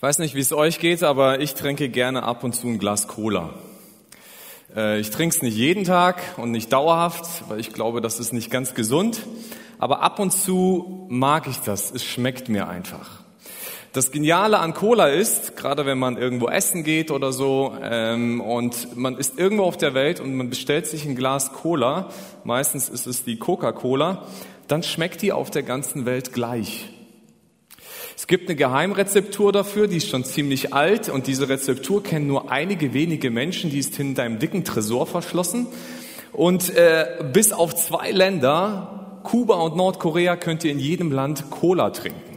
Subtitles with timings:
[0.00, 2.78] Ich weiß nicht, wie es euch geht, aber ich trinke gerne ab und zu ein
[2.78, 3.50] Glas Cola.
[4.74, 8.32] Äh, ich trinke es nicht jeden Tag und nicht dauerhaft, weil ich glaube, das ist
[8.32, 9.20] nicht ganz gesund.
[9.78, 11.90] Aber ab und zu mag ich das.
[11.90, 13.10] Es schmeckt mir einfach.
[13.92, 18.96] Das Geniale an Cola ist, gerade wenn man irgendwo essen geht oder so ähm, und
[18.96, 22.08] man ist irgendwo auf der Welt und man bestellt sich ein Glas Cola,
[22.44, 24.26] meistens ist es die Coca-Cola,
[24.66, 26.88] dann schmeckt die auf der ganzen Welt gleich.
[28.20, 32.52] Es gibt eine Geheimrezeptur dafür, die ist schon ziemlich alt und diese Rezeptur kennen nur
[32.52, 35.68] einige wenige Menschen, die ist hinter einem dicken Tresor verschlossen.
[36.30, 41.88] Und äh, bis auf zwei Länder, Kuba und Nordkorea, könnt ihr in jedem Land Cola
[41.88, 42.36] trinken.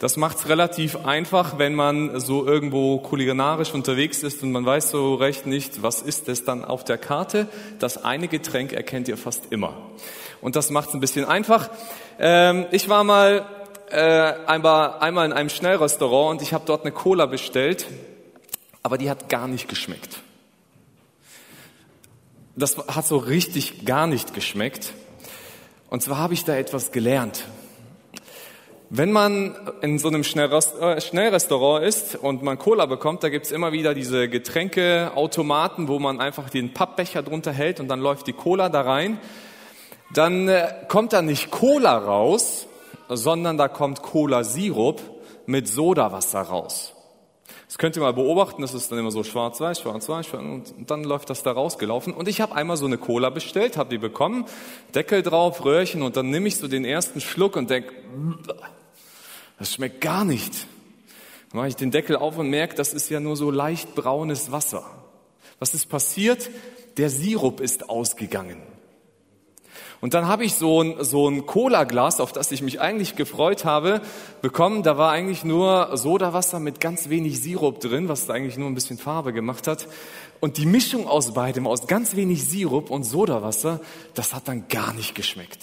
[0.00, 5.14] Das macht's relativ einfach, wenn man so irgendwo kulinarisch unterwegs ist und man weiß so
[5.14, 7.46] recht nicht, was ist es dann auf der Karte.
[7.78, 9.76] Das eine Getränk erkennt ihr fast immer.
[10.40, 11.70] Und das macht's ein bisschen einfach.
[12.18, 13.46] Ähm, ich war mal
[13.92, 17.86] äh, einmal, einmal in einem Schnellrestaurant und ich habe dort eine Cola bestellt,
[18.82, 20.20] aber die hat gar nicht geschmeckt.
[22.56, 24.92] Das hat so richtig gar nicht geschmeckt.
[25.88, 27.44] Und zwar habe ich da etwas gelernt.
[28.88, 33.72] Wenn man in so einem äh, Schnellrestaurant ist und man Cola bekommt, da gibt's immer
[33.72, 38.68] wieder diese Getränkeautomaten, wo man einfach den Pappbecher drunter hält und dann läuft die Cola
[38.68, 39.18] da rein.
[40.12, 42.66] Dann äh, kommt da nicht Cola raus,
[43.16, 45.00] sondern da kommt Cola-Sirup
[45.46, 46.94] mit Sodawasser raus.
[47.72, 51.30] Das könnt ihr mal beobachten, das ist dann immer so schwarz-weiß, schwarz-weiß, und dann läuft
[51.30, 52.12] das da rausgelaufen.
[52.12, 54.44] Und ich habe einmal so eine Cola bestellt, habe die bekommen,
[54.94, 57.90] Deckel drauf, Röhrchen, und dann nehme ich so den ersten Schluck und denk,
[59.58, 60.66] das schmeckt gar nicht.
[61.50, 64.52] Dann mache ich den Deckel auf und merke, das ist ja nur so leicht braunes
[64.52, 64.84] Wasser.
[65.58, 66.50] Was ist passiert?
[66.98, 68.60] Der Sirup ist ausgegangen.
[70.00, 73.64] Und dann habe ich so ein, so ein Cola-Glas, auf das ich mich eigentlich gefreut
[73.64, 74.00] habe,
[74.40, 74.82] bekommen.
[74.82, 78.98] Da war eigentlich nur Sodawasser mit ganz wenig Sirup drin, was eigentlich nur ein bisschen
[78.98, 79.86] Farbe gemacht hat.
[80.40, 83.80] Und die Mischung aus beidem, aus ganz wenig Sirup und Sodawasser,
[84.14, 85.60] das hat dann gar nicht geschmeckt.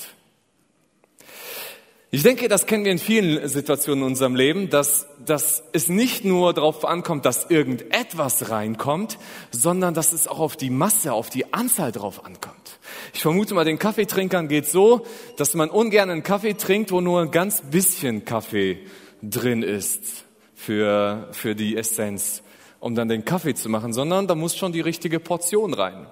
[2.11, 6.25] Ich denke, das kennen wir in vielen Situationen in unserem Leben, dass, dass es nicht
[6.25, 9.19] nur darauf ankommt, dass irgendetwas reinkommt,
[9.51, 12.79] sondern dass es auch auf die Masse, auf die Anzahl drauf ankommt.
[13.13, 15.05] Ich vermute mal, den Kaffeetrinkern geht so,
[15.37, 18.79] dass man ungern einen Kaffee trinkt, wo nur ein ganz bisschen Kaffee
[19.21, 22.41] drin ist für, für die Essenz,
[22.79, 26.07] um dann den Kaffee zu machen, sondern da muss schon die richtige Portion rein.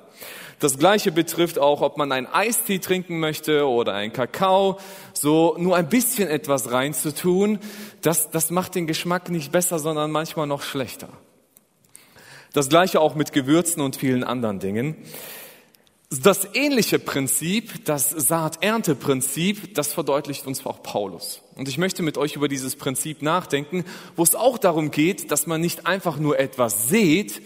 [0.60, 4.80] Das Gleiche betrifft auch, ob man einen Eistee trinken möchte oder einen Kakao.
[5.14, 7.60] So nur ein bisschen etwas reinzutun,
[8.02, 11.10] das, das macht den Geschmack nicht besser, sondern manchmal noch schlechter.
[12.54, 14.96] Das Gleiche auch mit Gewürzen und vielen anderen Dingen.
[16.10, 21.42] Das ähnliche Prinzip, das Saat-Ernte-Prinzip, das verdeutlicht uns auch Paulus.
[21.56, 23.84] Und ich möchte mit euch über dieses Prinzip nachdenken,
[24.16, 27.42] wo es auch darum geht, dass man nicht einfach nur etwas sät,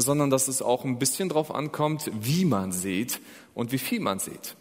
[0.00, 3.20] sondern dass es auch ein bisschen drauf ankommt, wie man sieht
[3.54, 4.56] und wie viel man sieht.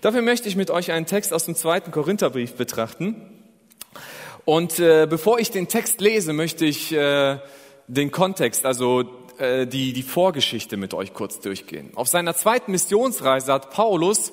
[0.00, 3.16] Dafür möchte ich mit euch einen Text aus dem zweiten Korintherbrief betrachten.
[4.44, 7.38] Und äh, bevor ich den Text lese, möchte ich äh,
[7.86, 9.04] den Kontext, also
[9.40, 11.90] äh, die, die Vorgeschichte mit euch kurz durchgehen.
[11.94, 14.32] Auf seiner zweiten Missionsreise hat Paulus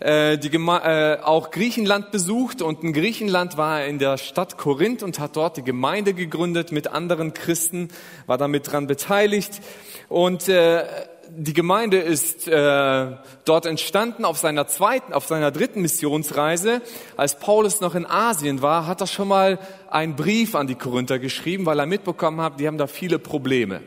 [0.00, 4.58] äh, die Geme äh, auch Griechenland besucht und in Griechenland war er in der Stadt
[4.58, 7.88] Korinth und hat dort die Gemeinde gegründet mit anderen Christen,
[8.26, 9.60] war damit dran beteiligt
[10.08, 10.84] und äh,
[11.30, 13.06] die Gemeinde ist äh,
[13.44, 16.80] dort entstanden auf seiner zweiten, auf seiner dritten Missionsreise.
[17.16, 19.58] Als Paulus noch in Asien war, hat er schon mal
[19.90, 23.82] einen Brief an die Korinther geschrieben, weil er mitbekommen hat, die haben da viele Probleme.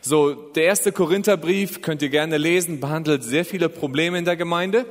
[0.00, 4.86] So, der erste Korintherbrief könnt ihr gerne lesen, behandelt sehr viele Probleme in der Gemeinde.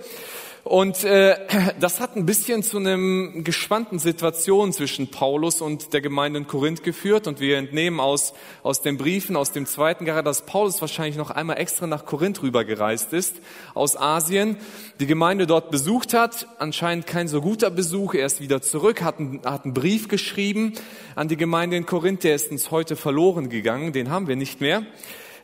[0.66, 1.38] Und äh,
[1.80, 6.84] das hat ein bisschen zu einem gespannten Situation zwischen Paulus und der Gemeinde in Korinth
[6.84, 7.28] geführt.
[7.28, 8.34] Und wir entnehmen aus,
[8.64, 12.42] aus den Briefen, aus dem zweiten gerade, dass Paulus wahrscheinlich noch einmal extra nach Korinth
[12.42, 13.36] rübergereist ist,
[13.76, 14.58] aus Asien,
[15.00, 16.48] die Gemeinde dort besucht hat.
[16.58, 18.16] Anscheinend kein so guter Besuch.
[18.16, 20.74] Er ist wieder zurück, hat einen, hat einen Brief geschrieben
[21.14, 22.24] an die Gemeinde in Korinth.
[22.24, 23.94] Der ist uns heute verloren gegangen.
[23.94, 24.82] Den haben wir nicht mehr.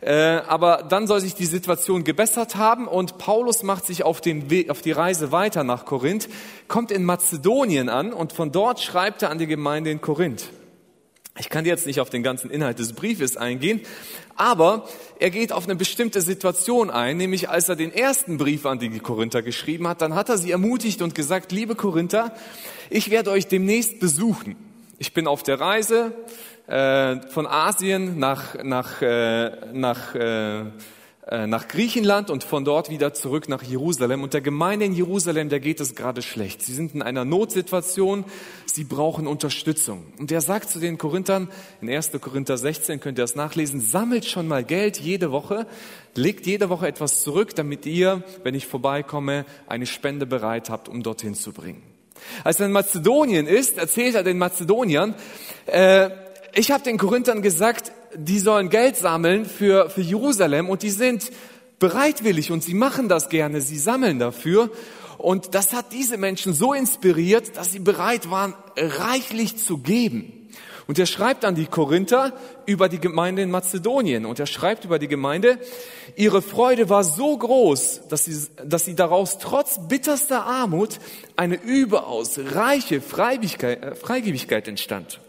[0.01, 0.13] Äh,
[0.47, 4.71] aber dann soll sich die Situation gebessert haben und Paulus macht sich auf, den Weg,
[4.71, 6.27] auf die Reise weiter nach Korinth,
[6.67, 10.49] kommt in Mazedonien an und von dort schreibt er an die Gemeinde in Korinth.
[11.39, 13.81] Ich kann jetzt nicht auf den ganzen Inhalt des Briefes eingehen,
[14.35, 14.87] aber
[15.19, 18.99] er geht auf eine bestimmte Situation ein, nämlich als er den ersten Brief an die
[18.99, 22.33] Korinther geschrieben hat, dann hat er sie ermutigt und gesagt, liebe Korinther,
[22.89, 24.55] ich werde euch demnächst besuchen.
[24.97, 26.13] Ich bin auf der Reise,
[26.67, 30.63] äh, von Asien nach, nach, äh, nach, äh,
[31.27, 34.23] äh, nach Griechenland und von dort wieder zurück nach Jerusalem.
[34.23, 36.61] Und der Gemeinde in Jerusalem, der geht es gerade schlecht.
[36.61, 38.25] Sie sind in einer Notsituation,
[38.65, 40.05] sie brauchen Unterstützung.
[40.17, 41.49] Und er sagt zu den Korinthern,
[41.79, 42.11] in 1.
[42.19, 45.67] Korinther 16 könnt ihr das nachlesen, sammelt schon mal Geld jede Woche,
[46.15, 51.03] legt jede Woche etwas zurück, damit ihr, wenn ich vorbeikomme, eine Spende bereit habt, um
[51.03, 51.83] dorthin zu bringen.
[52.43, 55.15] Als er in Mazedonien ist, erzählt er den Mazedoniern,
[55.65, 56.09] äh,
[56.53, 61.31] ich habe den Korinthern gesagt, die sollen Geld sammeln für, für Jerusalem und die sind
[61.79, 64.69] bereitwillig und sie machen das gerne, sie sammeln dafür.
[65.17, 70.49] Und das hat diese Menschen so inspiriert, dass sie bereit waren, reichlich zu geben.
[70.87, 72.33] Und er schreibt an die Korinther
[72.65, 74.25] über die Gemeinde in Mazedonien.
[74.25, 75.59] Und er schreibt über die Gemeinde,
[76.15, 80.99] ihre Freude war so groß, dass sie, dass sie daraus trotz bitterster Armut
[81.35, 83.01] eine überaus reiche äh,
[83.95, 85.21] Freigebigkeit entstand.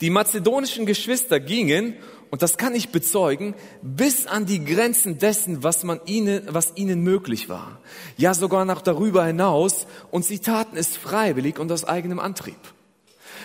[0.00, 1.96] Die mazedonischen Geschwister gingen,
[2.30, 7.00] und das kann ich bezeugen, bis an die Grenzen dessen, was, man ihnen, was ihnen
[7.02, 7.78] möglich war.
[8.16, 9.86] Ja, sogar noch darüber hinaus.
[10.10, 12.58] Und sie taten es freiwillig und aus eigenem Antrieb.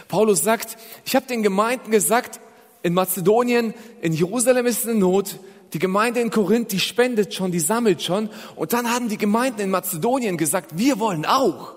[0.07, 2.40] Paulus sagt, ich habe den Gemeinden gesagt,
[2.81, 5.38] in Mazedonien, in Jerusalem ist eine Not,
[5.74, 8.30] die Gemeinde in Korinth, die spendet schon, die sammelt schon.
[8.56, 11.75] Und dann haben die Gemeinden in Mazedonien gesagt, wir wollen auch.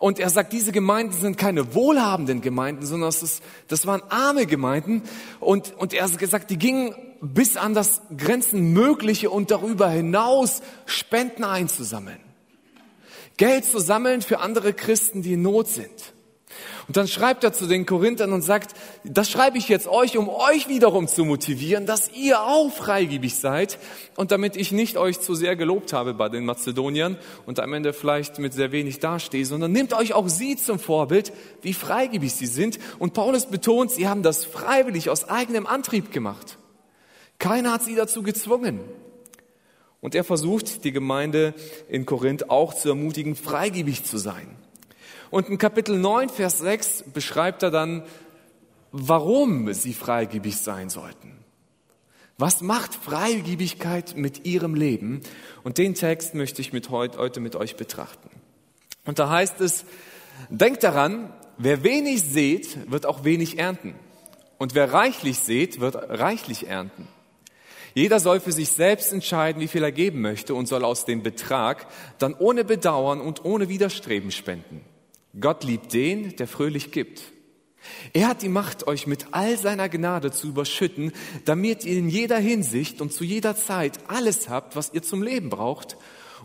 [0.00, 4.46] Und er sagt, diese Gemeinden sind keine wohlhabenden Gemeinden, sondern das, ist, das waren arme
[4.46, 5.02] Gemeinden.
[5.40, 11.44] Und, und er hat gesagt, die gingen bis an das Grenzenmögliche und darüber hinaus Spenden
[11.44, 12.18] einzusammeln.
[13.36, 16.14] Geld zu sammeln für andere Christen, die in Not sind.
[16.88, 18.74] Und dann schreibt er zu den Korinthern und sagt,
[19.04, 23.78] das schreibe ich jetzt euch, um euch wiederum zu motivieren, dass ihr auch freigebig seid
[24.16, 27.16] und damit ich nicht euch zu sehr gelobt habe bei den Mazedoniern
[27.46, 31.32] und am Ende vielleicht mit sehr wenig dastehe, sondern nehmt euch auch sie zum Vorbild,
[31.62, 32.78] wie freigebig sie sind.
[32.98, 36.58] Und Paulus betont, sie haben das freiwillig aus eigenem Antrieb gemacht.
[37.38, 38.80] Keiner hat sie dazu gezwungen.
[40.00, 41.54] Und er versucht, die Gemeinde
[41.88, 44.56] in Korinth auch zu ermutigen, freigebig zu sein.
[45.30, 48.02] Und in Kapitel 9, Vers 6 beschreibt er dann,
[48.90, 51.38] warum sie freigebig sein sollten.
[52.36, 55.20] Was macht Freigebigkeit mit ihrem Leben?
[55.62, 58.30] Und den Text möchte ich mit heute, heute mit euch betrachten.
[59.04, 59.84] Und da heißt es,
[60.48, 63.94] denkt daran, wer wenig sät, wird auch wenig ernten.
[64.58, 67.06] Und wer reichlich sät, wird reichlich ernten.
[67.94, 71.22] Jeder soll für sich selbst entscheiden, wie viel er geben möchte und soll aus dem
[71.22, 71.86] Betrag
[72.18, 74.84] dann ohne Bedauern und ohne Widerstreben spenden.
[75.38, 77.22] Gott liebt den, der fröhlich gibt.
[78.12, 81.12] Er hat die Macht, euch mit all seiner Gnade zu überschütten,
[81.44, 85.50] damit ihr in jeder Hinsicht und zu jeder Zeit alles habt, was ihr zum Leben
[85.50, 85.96] braucht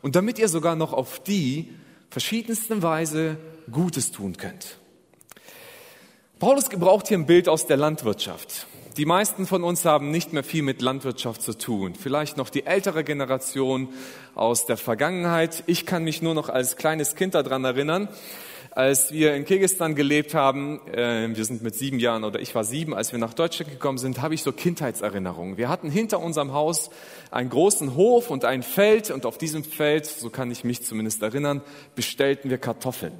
[0.02, 1.74] und damit ihr sogar noch auf die
[2.10, 3.38] verschiedensten Weise
[3.72, 4.80] Gutes tun könnt.
[6.40, 8.68] Paulus gebraucht hier ein Bild aus der Landwirtschaft.
[8.98, 11.96] Die meisten von uns haben nicht mehr viel mit Landwirtschaft zu tun.
[11.96, 13.90] Vielleicht noch die ältere Generation
[14.36, 15.64] aus der Vergangenheit.
[15.68, 18.08] Ich kann mich nur noch als kleines Kind daran erinnern,
[18.76, 22.66] als wir in Kirgistan gelebt haben, äh, wir sind mit sieben Jahren oder ich war
[22.66, 25.56] sieben, als wir nach Deutschland gekommen sind, habe ich so Kindheitserinnerungen.
[25.56, 26.90] Wir hatten hinter unserem Haus
[27.32, 31.24] einen großen Hof und ein Feld und auf diesem Feld, so kann ich mich zumindest
[31.24, 31.62] erinnern,
[31.96, 33.14] bestellten wir Kartoffeln.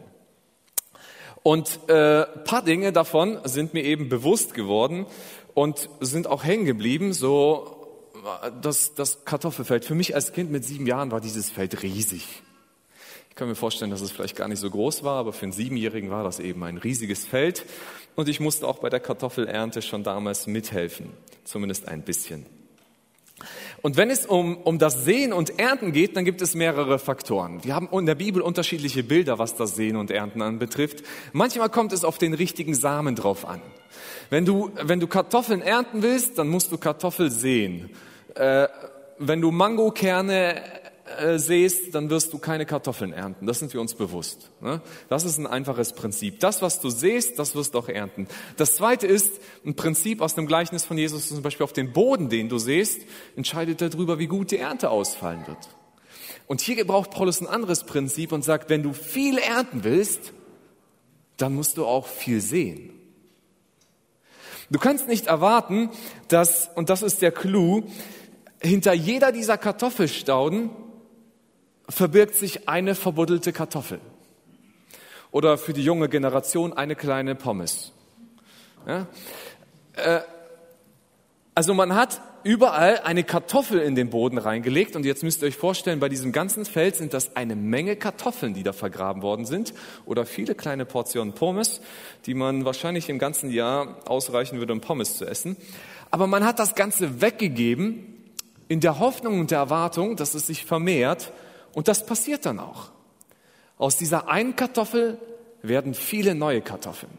[1.42, 5.06] Und äh, paar Dinge davon sind mir eben bewusst geworden
[5.54, 7.14] und sind auch hängen geblieben.
[7.14, 8.02] So
[8.62, 9.86] das, das Kartoffelfeld.
[9.86, 12.42] Für mich als Kind mit sieben Jahren war dieses Feld riesig.
[13.36, 15.52] Ich kann mir vorstellen, dass es vielleicht gar nicht so groß war, aber für einen
[15.52, 17.66] Siebenjährigen war das eben ein riesiges Feld.
[18.16, 21.10] Und ich musste auch bei der Kartoffelernte schon damals mithelfen,
[21.44, 22.46] zumindest ein bisschen.
[23.82, 27.62] Und wenn es um, um das Sehen und Ernten geht, dann gibt es mehrere Faktoren.
[27.66, 31.04] Wir haben in der Bibel unterschiedliche Bilder, was das Sehen und Ernten anbetrifft.
[31.34, 33.62] Manchmal kommt es auf den richtigen Samen drauf an.
[34.30, 37.90] Wenn du, wenn du Kartoffeln ernten willst, dann musst du Kartoffel sehen.
[38.36, 38.70] Äh,
[39.20, 43.46] wenn du Mangokerne äh, säst, dann wirst du keine Kartoffeln ernten.
[43.46, 44.50] Das sind wir uns bewusst.
[44.60, 44.82] Ne?
[45.08, 46.40] Das ist ein einfaches Prinzip.
[46.40, 48.28] Das, was du säst, das wirst du auch ernten.
[48.58, 52.30] Das zweite ist ein Prinzip aus dem Gleichnis von Jesus, zum Beispiel auf den Boden,
[52.30, 53.02] den du säst,
[53.36, 55.70] entscheidet darüber, wie gut die Ernte ausfallen wird.
[56.48, 60.34] Und hier gebraucht Paulus ein anderes Prinzip und sagt, wenn du viel ernten willst,
[61.38, 62.92] dann musst du auch viel sehen.
[64.72, 65.92] Du kannst nicht erwarten,
[66.30, 67.84] dass, und das ist der Clou,
[68.60, 70.72] hinter jeder dieser Kartoffelstauden
[71.90, 74.00] verbirgt sich eine verbuddelte Kartoffel.
[75.32, 77.92] Oder für die junge Generation eine kleine Pommes.
[78.88, 79.08] Ja?
[79.94, 80.22] Äh,
[81.54, 85.58] also man hat überall eine Kartoffel in den Boden reingelegt und jetzt müsst ihr euch
[85.58, 89.74] vorstellen, bei diesem ganzen Feld sind das eine Menge Kartoffeln, die da vergraben worden sind
[90.06, 91.82] oder viele kleine Portionen Pommes,
[92.26, 95.58] die man wahrscheinlich im ganzen Jahr ausreichen würde, um Pommes zu essen.
[96.12, 98.16] Aber man hat das Ganze weggegeben
[98.68, 101.32] in der Hoffnung und der Erwartung, dass es sich vermehrt.
[101.76, 102.90] Und das passiert dann auch.
[103.78, 105.20] Aus dieser einen Kartoffel
[105.62, 107.12] werden viele neue Kartoffeln.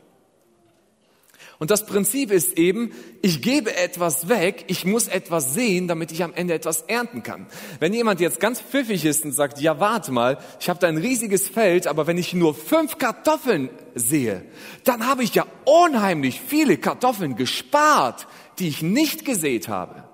[1.58, 6.22] Und das Prinzip ist eben, ich gebe etwas weg, ich muss etwas sehen, damit ich
[6.22, 7.46] am Ende etwas ernten kann.
[7.80, 10.98] Wenn jemand jetzt ganz pfiffig ist und sagt, ja warte mal, ich habe da ein
[10.98, 14.42] riesiges Feld, aber wenn ich nur fünf Kartoffeln sehe,
[14.84, 18.26] dann habe ich ja unheimlich viele Kartoffeln gespart,
[18.58, 20.04] die ich nicht gesät habe.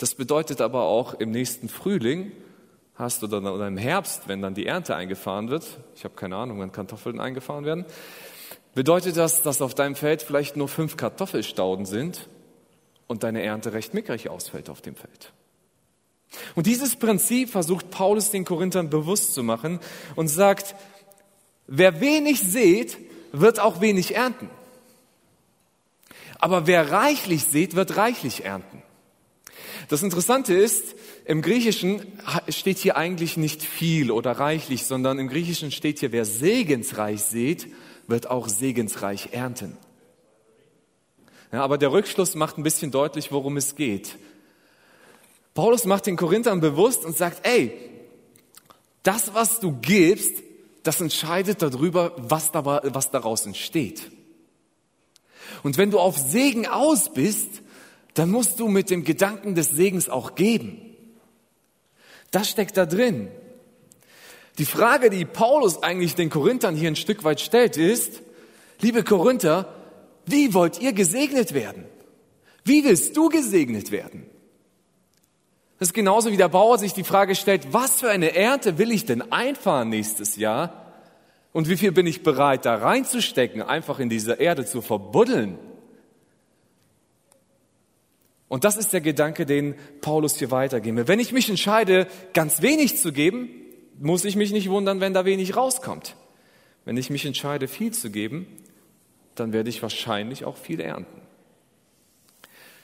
[0.00, 2.32] Das bedeutet aber auch im nächsten Frühling
[2.94, 6.58] hast oder, oder im Herbst, wenn dann die Ernte eingefahren wird, ich habe keine Ahnung,
[6.58, 7.84] wann Kartoffeln eingefahren werden,
[8.74, 12.30] bedeutet das, dass auf deinem Feld vielleicht nur fünf Kartoffelstauden sind
[13.08, 15.34] und deine Ernte recht mickrig ausfällt auf dem Feld.
[16.54, 19.80] Und dieses Prinzip versucht Paulus den Korinthern bewusst zu machen
[20.16, 20.74] und sagt,
[21.66, 22.96] wer wenig sät,
[23.32, 24.48] wird auch wenig ernten.
[26.38, 28.82] Aber wer reichlich sät, wird reichlich ernten.
[29.90, 30.94] Das Interessante ist,
[31.24, 32.00] im Griechischen
[32.48, 37.66] steht hier eigentlich nicht viel oder reichlich, sondern im Griechischen steht hier, wer segensreich sät,
[38.06, 39.76] wird auch segensreich ernten.
[41.50, 44.16] Ja, aber der Rückschluss macht ein bisschen deutlich, worum es geht.
[45.54, 47.72] Paulus macht den Korinthern bewusst und sagt, ey,
[49.02, 50.34] das, was du gibst,
[50.84, 54.12] das entscheidet darüber, was, da, was daraus entsteht.
[55.64, 57.48] Und wenn du auf Segen aus bist,
[58.14, 60.80] dann musst du mit dem Gedanken des Segens auch geben.
[62.30, 63.28] Das steckt da drin.
[64.58, 68.22] Die Frage, die Paulus eigentlich den Korinthern hier ein Stück weit stellt, ist,
[68.80, 69.74] liebe Korinther,
[70.26, 71.86] wie wollt ihr gesegnet werden?
[72.64, 74.26] Wie willst du gesegnet werden?
[75.78, 78.92] Das ist genauso wie der Bauer sich die Frage stellt, was für eine Ernte will
[78.92, 80.92] ich denn einfahren nächstes Jahr?
[81.52, 85.58] Und wie viel bin ich bereit, da reinzustecken, einfach in diese Erde zu verbuddeln?
[88.50, 91.06] Und das ist der Gedanke, den Paulus hier weitergeben.
[91.06, 93.48] Wenn ich mich entscheide, ganz wenig zu geben,
[94.00, 96.16] muss ich mich nicht wundern, wenn da wenig rauskommt.
[96.84, 98.48] Wenn ich mich entscheide, viel zu geben,
[99.36, 101.22] dann werde ich wahrscheinlich auch viel ernten.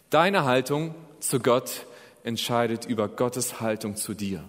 [0.08, 1.87] Deine Haltung zu Gott
[2.23, 4.44] entscheidet über Gottes Haltung zu dir.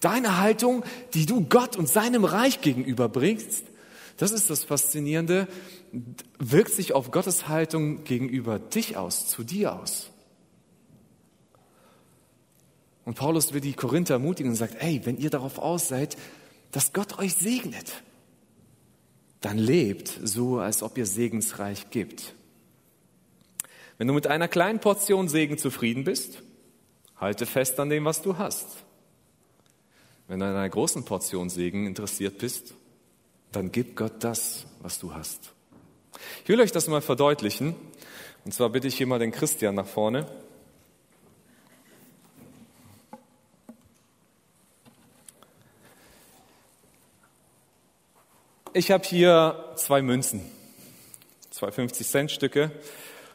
[0.00, 3.66] Deine Haltung, die du Gott und seinem Reich gegenüber bringst,
[4.18, 5.48] das ist das Faszinierende,
[6.38, 10.10] wirkt sich auf Gottes Haltung gegenüber dich aus, zu dir aus.
[13.04, 16.18] Und Paulus will die Korinther ermutigen und sagt, ey, wenn ihr darauf aus seid,
[16.72, 18.02] dass Gott euch segnet,
[19.40, 22.34] dann lebt so, als ob ihr segensreich gibt.
[23.98, 26.42] Wenn du mit einer kleinen Portion Segen zufrieden bist,
[27.16, 28.84] halte fest an dem, was du hast.
[30.26, 32.74] Wenn du an einer großen Portion Segen interessiert bist,
[33.52, 35.52] dann gib Gott das, was du hast.
[36.42, 37.74] Ich will euch das mal verdeutlichen.
[38.44, 40.26] Und zwar bitte ich hier mal den Christian nach vorne.
[48.74, 50.42] Ich habe hier zwei Münzen,
[51.50, 52.70] zwei 50-Cent-Stücke.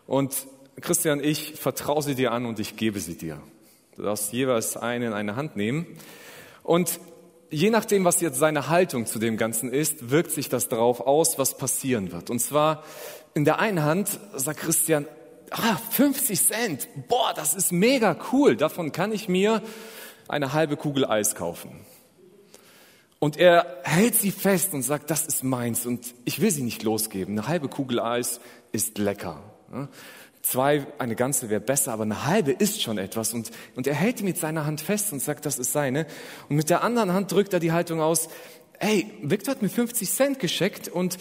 [0.07, 0.47] Und
[0.79, 3.41] Christian, ich vertraue sie dir an und ich gebe sie dir.
[3.95, 5.85] Du darfst jeweils eine in eine Hand nehmen.
[6.63, 6.99] Und
[7.53, 11.37] je nachdem, was jetzt seine Haltung zu dem Ganzen ist, wirkt sich das darauf aus,
[11.37, 12.29] was passieren wird.
[12.29, 12.83] Und zwar
[13.33, 15.07] in der einen Hand sagt Christian,
[15.51, 19.61] ah, 50 Cent, boah, das ist mega cool, davon kann ich mir
[20.27, 21.85] eine halbe Kugel Eis kaufen.
[23.19, 26.83] Und er hält sie fest und sagt, das ist meins und ich will sie nicht
[26.83, 27.37] losgeben.
[27.37, 28.41] Eine halbe Kugel Eis
[28.73, 29.41] ist lecker.
[30.43, 33.33] Zwei, eine ganze wäre besser, aber eine halbe ist schon etwas.
[33.33, 36.05] Und, und er hält die mit seiner Hand fest und sagt, das ist seine.
[36.49, 38.27] Und mit der anderen Hand drückt er die Haltung aus,
[38.77, 41.17] hey, Victor hat mir 50 Cent geschickt und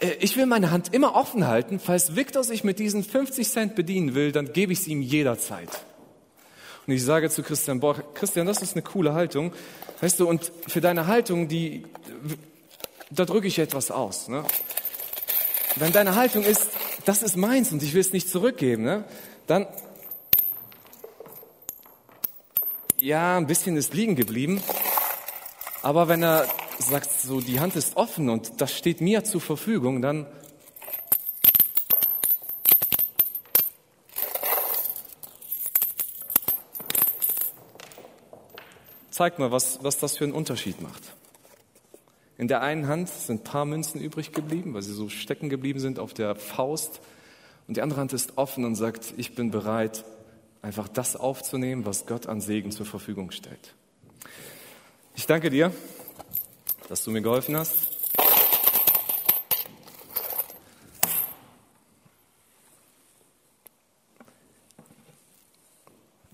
[0.00, 1.80] äh, ich will meine Hand immer offen halten.
[1.80, 5.70] Falls Victor sich mit diesen 50 Cent bedienen will, dann gebe ich sie ihm jederzeit.
[6.86, 9.54] Und ich sage zu Christian, boah, Christian, das ist eine coole Haltung.
[10.02, 11.84] Weißt du, und für deine Haltung, die,
[13.10, 14.28] da drücke ich etwas aus.
[14.28, 14.44] Ne?
[15.76, 16.68] Wenn deine Haltung ist,
[17.04, 19.04] das ist meins und ich will es nicht zurückgeben, ne?
[19.46, 19.66] dann,
[23.00, 24.62] ja, ein bisschen ist liegen geblieben.
[25.82, 26.46] Aber wenn er
[26.78, 30.26] sagt, so, die Hand ist offen und das steht mir zur Verfügung, dann
[39.10, 41.02] zeigt mal, was, was das für einen Unterschied macht.
[42.38, 45.80] In der einen Hand sind ein paar Münzen übrig geblieben, weil sie so stecken geblieben
[45.80, 47.00] sind auf der Faust.
[47.68, 50.04] Und die andere Hand ist offen und sagt, ich bin bereit,
[50.62, 53.74] einfach das aufzunehmen, was Gott an Segen zur Verfügung stellt.
[55.14, 55.72] Ich danke dir,
[56.88, 57.88] dass du mir geholfen hast.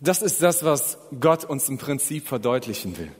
[0.00, 3.11] Das ist das, was Gott uns im Prinzip verdeutlichen will.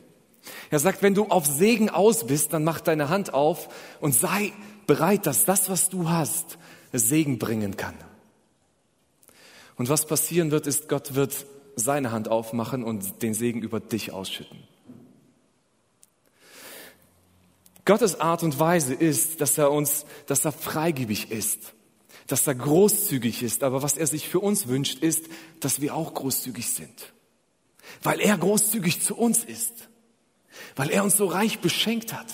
[0.71, 3.69] Er sagt, wenn du auf Segen aus bist, dann mach deine Hand auf
[4.01, 4.53] und sei
[4.87, 6.59] bereit, dass das, was du hast,
[6.93, 7.95] Segen bringen kann.
[9.77, 11.47] Und was passieren wird, ist, Gott wird
[11.77, 14.59] seine Hand aufmachen und den Segen über dich ausschütten.
[17.85, 21.75] Gottes Art und Weise ist, dass er uns, dass er freigebig ist,
[22.27, 23.63] dass er großzügig ist.
[23.63, 25.25] Aber was er sich für uns wünscht, ist,
[25.61, 27.15] dass wir auch großzügig sind.
[28.03, 29.88] Weil er großzügig zu uns ist.
[30.77, 32.27] Weil er uns so reich beschenkt hat.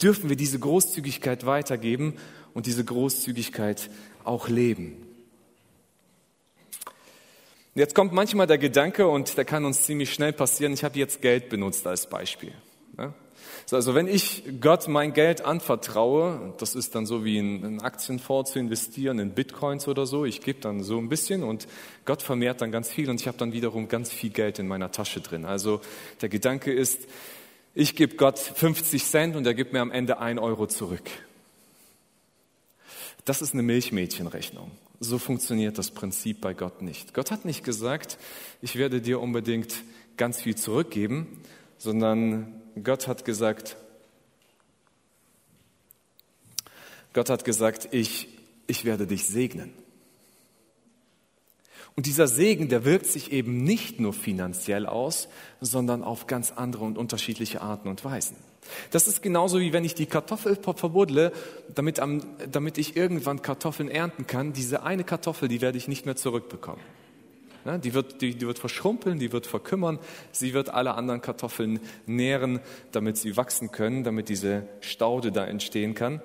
[0.00, 2.16] Dürfen wir diese Großzügigkeit weitergeben
[2.54, 3.90] und diese Großzügigkeit
[4.24, 5.06] auch leben.
[7.74, 11.22] Jetzt kommt manchmal der Gedanke, und der kann uns ziemlich schnell passieren, ich habe jetzt
[11.22, 12.52] Geld benutzt als Beispiel.
[13.70, 18.58] Also wenn ich Gott mein Geld anvertraue, das ist dann so wie in, Aktienfonds zu
[18.58, 21.66] investieren, in Bitcoins oder so, ich gebe dann so ein bisschen und
[22.04, 24.90] Gott vermehrt dann ganz viel und ich habe dann wiederum ganz viel Geld in meiner
[24.90, 25.44] Tasche drin.
[25.44, 25.80] Also
[26.20, 27.06] der Gedanke ist,
[27.74, 31.08] ich gebe Gott 50 Cent und er gibt mir am Ende ein Euro zurück.
[33.24, 34.70] Das ist eine Milchmädchenrechnung.
[35.00, 37.14] So funktioniert das Prinzip bei Gott nicht.
[37.14, 38.18] Gott hat nicht gesagt,
[38.60, 39.82] ich werde dir unbedingt
[40.16, 41.40] ganz viel zurückgeben,
[41.78, 43.76] sondern Gott hat gesagt,
[47.12, 48.28] Gott hat gesagt, ich,
[48.66, 49.72] ich werde dich segnen.
[51.94, 55.28] Und dieser Segen, der wirkt sich eben nicht nur finanziell aus,
[55.60, 58.36] sondern auf ganz andere und unterschiedliche Arten und Weisen.
[58.90, 61.32] Das ist genauso wie wenn ich die Kartoffel verbuddle,
[61.74, 62.00] damit,
[62.50, 64.54] damit ich irgendwann Kartoffeln ernten kann.
[64.54, 66.80] Diese eine Kartoffel, die werde ich nicht mehr zurückbekommen.
[67.64, 69.98] Die wird, die, die wird verschrumpeln, die wird verkümmern,
[70.32, 75.94] sie wird alle anderen Kartoffeln nähren, damit sie wachsen können, damit diese Staude da entstehen
[75.94, 76.20] kann.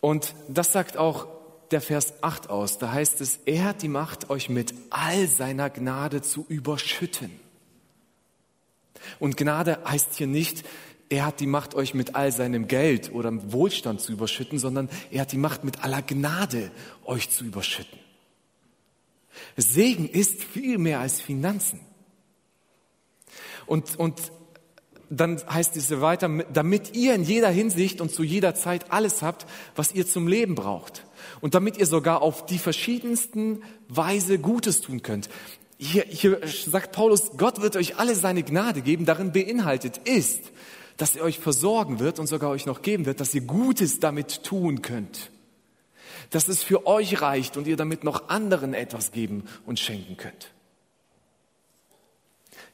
[0.00, 1.26] Und das sagt auch
[1.70, 2.78] der Vers 8 aus.
[2.78, 7.30] Da heißt es, er hat die Macht, euch mit all seiner Gnade zu überschütten.
[9.18, 10.64] Und Gnade heißt hier nicht,
[11.08, 15.22] er hat die Macht, euch mit all seinem Geld oder Wohlstand zu überschütten, sondern er
[15.22, 16.70] hat die Macht, mit aller Gnade
[17.04, 17.98] euch zu überschütten.
[19.56, 21.80] Segen ist viel mehr als Finanzen.
[23.66, 24.32] Und, und
[25.10, 29.46] dann heißt es weiter, damit ihr in jeder Hinsicht und zu jeder Zeit alles habt,
[29.76, 31.06] was ihr zum Leben braucht.
[31.40, 35.28] Und damit ihr sogar auf die verschiedensten Weise Gutes tun könnt.
[35.78, 39.04] Hier, hier sagt Paulus, Gott wird euch alle seine Gnade geben.
[39.04, 40.40] Darin beinhaltet ist,
[40.96, 44.44] dass er euch versorgen wird und sogar euch noch geben wird, dass ihr Gutes damit
[44.44, 45.30] tun könnt.
[46.30, 50.50] Dass es für euch reicht und ihr damit noch anderen etwas geben und schenken könnt.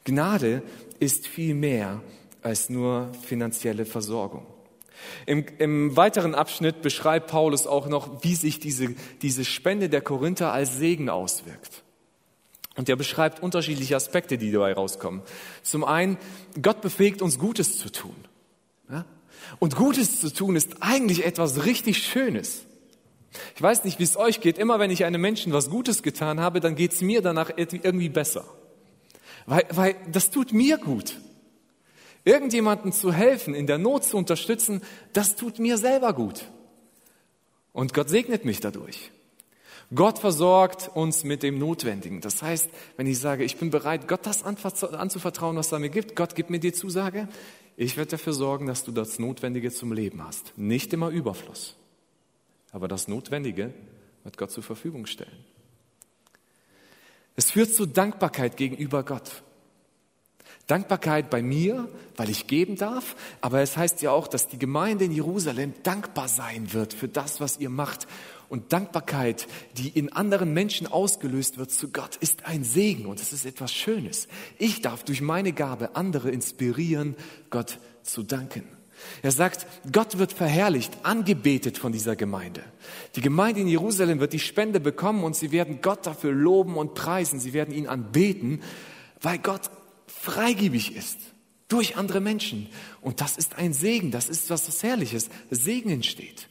[0.03, 0.63] Gnade
[0.99, 2.01] ist viel mehr
[2.41, 4.45] als nur finanzielle Versorgung.
[5.25, 10.51] Im, Im, weiteren Abschnitt beschreibt Paulus auch noch, wie sich diese, diese Spende der Korinther
[10.51, 11.83] als Segen auswirkt.
[12.75, 15.21] Und er beschreibt unterschiedliche Aspekte, die dabei rauskommen.
[15.61, 16.17] Zum einen,
[16.61, 18.15] Gott befähigt uns Gutes zu tun.
[19.59, 22.65] Und Gutes zu tun ist eigentlich etwas richtig Schönes.
[23.55, 24.57] Ich weiß nicht, wie es euch geht.
[24.57, 28.09] Immer wenn ich einem Menschen was Gutes getan habe, dann geht es mir danach irgendwie
[28.09, 28.45] besser.
[29.45, 31.19] Weil, weil das tut mir gut.
[32.23, 34.81] Irgendjemanden zu helfen, in der Not zu unterstützen,
[35.13, 36.45] das tut mir selber gut.
[37.73, 39.11] Und Gott segnet mich dadurch.
[39.93, 42.21] Gott versorgt uns mit dem Notwendigen.
[42.21, 46.15] Das heißt, wenn ich sage, ich bin bereit, Gott das anzuvertrauen, was er mir gibt,
[46.15, 47.27] Gott gibt mir die Zusage,
[47.75, 50.53] ich werde dafür sorgen, dass du das Notwendige zum Leben hast.
[50.57, 51.75] Nicht immer Überfluss,
[52.71, 53.73] aber das Notwendige
[54.23, 55.45] wird Gott zur Verfügung stellen.
[57.35, 59.43] Es führt zu Dankbarkeit gegenüber Gott.
[60.67, 65.05] Dankbarkeit bei mir, weil ich geben darf, aber es heißt ja auch, dass die Gemeinde
[65.05, 68.07] in Jerusalem dankbar sein wird für das, was ihr macht.
[68.47, 73.33] Und Dankbarkeit, die in anderen Menschen ausgelöst wird zu Gott, ist ein Segen und es
[73.33, 74.27] ist etwas Schönes.
[74.57, 77.15] Ich darf durch meine Gabe andere inspirieren,
[77.49, 78.63] Gott zu danken.
[79.21, 82.63] Er sagt, Gott wird verherrlicht, angebetet von dieser Gemeinde.
[83.15, 86.93] Die Gemeinde in Jerusalem wird die Spende bekommen und sie werden Gott dafür loben und
[86.93, 87.39] preisen.
[87.39, 88.61] Sie werden ihn anbeten,
[89.21, 89.69] weil Gott
[90.07, 91.17] freigebig ist
[91.67, 92.67] durch andere Menschen.
[93.01, 95.29] Und das ist ein Segen, das ist was Herrliches.
[95.49, 96.47] Segen entsteht.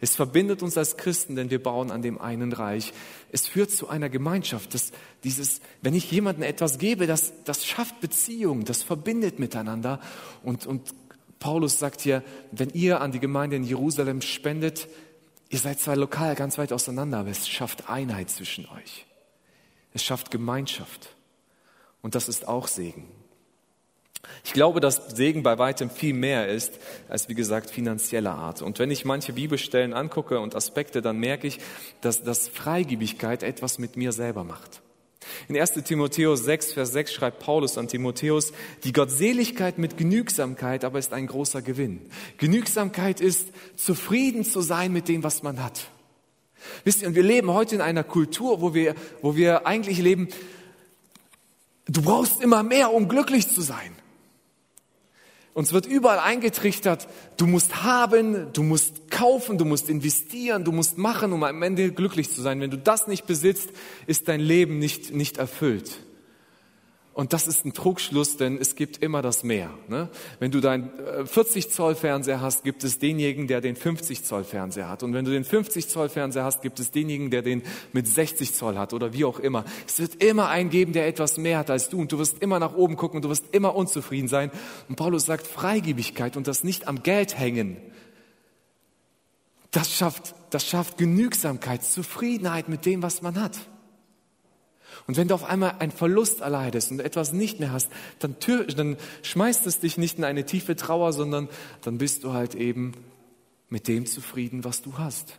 [0.00, 2.92] Es verbindet uns als Christen, denn wir bauen an dem einen Reich.
[3.30, 4.74] Es führt zu einer Gemeinschaft.
[4.74, 4.90] Das,
[5.22, 10.00] dieses, wenn ich jemandem etwas gebe, das, das schafft Beziehung, das verbindet miteinander.
[10.42, 10.94] Und, und
[11.38, 14.88] Paulus sagt hier, wenn ihr an die Gemeinde in Jerusalem spendet,
[15.50, 19.06] ihr seid zwar lokal ganz weit auseinander, aber es schafft Einheit zwischen euch.
[19.92, 21.14] Es schafft Gemeinschaft.
[22.02, 23.08] Und das ist auch Segen.
[24.44, 28.62] Ich glaube, dass Segen bei weitem viel mehr ist als, wie gesagt, finanzieller Art.
[28.62, 31.60] Und wenn ich manche Bibelstellen angucke und Aspekte, dann merke ich,
[32.00, 34.82] dass, dass Freigebigkeit etwas mit mir selber macht.
[35.48, 38.52] In 1 Timotheus 6, Vers 6 schreibt Paulus an Timotheus,
[38.84, 42.00] die Gottseligkeit mit Genügsamkeit aber ist ein großer Gewinn.
[42.38, 45.88] Genügsamkeit ist, zufrieden zu sein mit dem, was man hat.
[46.84, 50.28] Wisst ihr, und wir leben heute in einer Kultur, wo wir, wo wir eigentlich leben,
[51.86, 53.92] du brauchst immer mehr, um glücklich zu sein.
[55.54, 60.98] Uns wird überall eingetrichtert, du musst haben, du musst kaufen, du musst investieren, du musst
[60.98, 62.60] machen, um am Ende glücklich zu sein.
[62.60, 63.70] Wenn du das nicht besitzt,
[64.08, 66.00] ist dein Leben nicht, nicht erfüllt.
[67.14, 69.70] Und das ist ein Trugschluss, denn es gibt immer das Mehr.
[69.86, 70.08] Ne?
[70.40, 70.90] Wenn du deinen
[71.24, 75.04] 40 Zoll Fernseher hast, gibt es denjenigen, der den 50 Zoll Fernseher hat.
[75.04, 78.52] Und wenn du den 50 Zoll Fernseher hast, gibt es denjenigen, der den mit 60
[78.52, 79.64] Zoll hat oder wie auch immer.
[79.86, 82.00] Es wird immer einen geben, der etwas mehr hat als du.
[82.00, 84.50] Und du wirst immer nach oben gucken und du wirst immer unzufrieden sein.
[84.88, 87.76] Und Paulus sagt, Freigebigkeit und das nicht am Geld hängen.
[89.70, 93.56] Das schafft, das schafft Genügsamkeit, Zufriedenheit mit dem, was man hat.
[95.06, 98.36] Und wenn du auf einmal einen Verlust erleidest und etwas nicht mehr hast, dann,
[98.76, 101.48] dann schmeißt es dich nicht in eine tiefe Trauer, sondern
[101.82, 102.92] dann bist du halt eben
[103.68, 105.38] mit dem zufrieden, was du hast.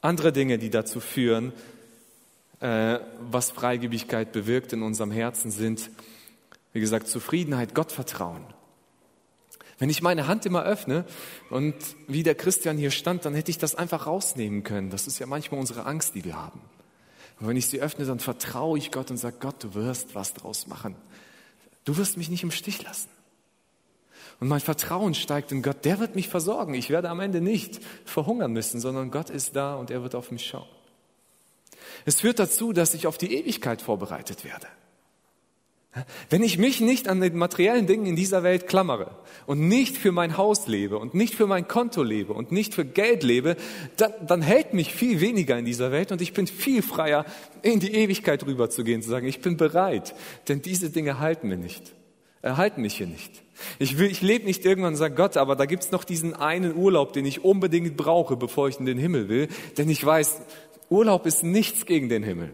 [0.00, 1.52] Andere Dinge, die dazu führen,
[2.60, 2.98] äh,
[3.30, 5.90] was Freigebigkeit bewirkt in unserem Herzen, sind,
[6.72, 8.44] wie gesagt, Zufriedenheit, Gottvertrauen.
[9.80, 11.06] Wenn ich meine Hand immer öffne
[11.48, 11.74] und
[12.06, 14.90] wie der Christian hier stand, dann hätte ich das einfach rausnehmen können.
[14.90, 16.60] Das ist ja manchmal unsere Angst, die wir haben.
[17.40, 20.34] Und wenn ich sie öffne, dann vertraue ich Gott und sage, Gott, du wirst was
[20.34, 20.96] draus machen.
[21.86, 23.08] Du wirst mich nicht im Stich lassen.
[24.38, 26.74] Und mein Vertrauen steigt in Gott, der wird mich versorgen.
[26.74, 30.30] Ich werde am Ende nicht verhungern müssen, sondern Gott ist da und er wird auf
[30.30, 30.68] mich schauen.
[32.04, 34.66] Es führt dazu, dass ich auf die Ewigkeit vorbereitet werde.
[36.28, 39.10] Wenn ich mich nicht an den materiellen Dingen in dieser Welt klammere
[39.46, 42.84] und nicht für mein Haus lebe und nicht für mein Konto lebe und nicht für
[42.84, 43.56] Geld lebe,
[43.96, 47.24] dann, dann hält mich viel weniger in dieser Welt und ich bin viel freier,
[47.62, 50.14] in die Ewigkeit rüberzugehen, zu sagen, ich bin bereit,
[50.46, 51.92] denn diese Dinge halten mir nicht,
[52.40, 53.42] erhalten mich hier nicht.
[53.80, 56.76] Ich, will, ich lebe nicht irgendwann und sage, Gott, aber da gibt's noch diesen einen
[56.76, 60.40] Urlaub, den ich unbedingt brauche, bevor ich in den Himmel will, denn ich weiß,
[60.88, 62.52] Urlaub ist nichts gegen den Himmel.